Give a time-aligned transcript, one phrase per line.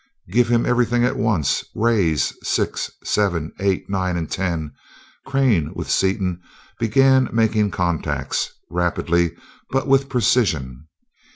[0.31, 1.63] "Give him everything at once.
[1.75, 4.73] Rays six, seven, eight, nine, and ten...."
[5.27, 6.41] Crane, with Seaton,
[6.79, 9.35] began making contacts, rapidly
[9.69, 10.87] but with precision.